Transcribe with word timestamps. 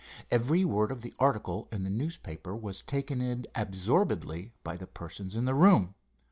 Every 0.31 0.65
word 0.65 0.91
of 0.91 1.03
the 1.03 1.13
article 1.19 1.67
in 1.71 1.83
the 1.83 1.91
newspaper 1.91 2.55
was 2.55 2.81
taken 2.81 3.21
in 3.21 3.45
absorbedly 3.53 4.51
by 4.63 4.75
the 4.75 4.87
persons 4.87 5.35
in 5.35 5.45
the 5.45 5.53
room. 5.53 5.93